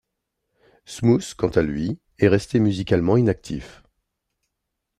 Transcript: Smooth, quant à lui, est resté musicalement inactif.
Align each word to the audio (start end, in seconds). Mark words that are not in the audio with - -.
Smooth, 0.85 1.35
quant 1.37 1.49
à 1.49 1.61
lui, 1.61 1.99
est 2.17 2.27
resté 2.27 2.57
musicalement 2.59 3.17
inactif. 3.17 3.83